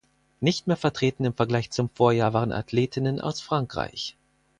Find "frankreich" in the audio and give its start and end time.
3.39-4.17